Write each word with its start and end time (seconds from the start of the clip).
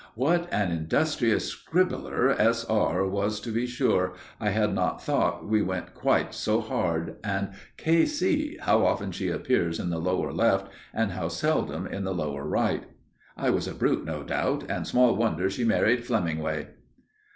(What 0.15 0.51
an 0.51 0.71
industrious 0.71 1.45
scribbler 1.53 2.31
"S.R." 2.39 3.05
was 3.05 3.39
to 3.41 3.51
be 3.51 3.67
sure! 3.67 4.15
I 4.39 4.49
had 4.49 4.73
not 4.73 5.03
thought 5.03 5.47
we 5.47 5.61
went 5.61 5.89
it 5.89 5.93
quite 5.93 6.33
so 6.33 6.59
hard 6.59 7.17
and 7.23 7.49
"K.C." 7.77 8.57
how 8.61 8.83
often 8.83 9.11
she 9.11 9.29
appears 9.29 9.79
in 9.79 9.91
the 9.91 9.99
lower 9.99 10.33
left, 10.33 10.69
and 10.91 11.11
how 11.11 11.27
seldom 11.27 11.85
in 11.85 12.03
the 12.03 12.15
lower 12.15 12.47
right! 12.47 12.85
I 13.37 13.51
was 13.51 13.67
a 13.67 13.75
brute, 13.75 14.03
no 14.03 14.23
doubt, 14.23 14.63
and 14.71 14.87
small 14.87 15.15
wonder 15.15 15.51
she 15.51 15.63
married 15.65 16.03
Flemingway!) 16.03 16.69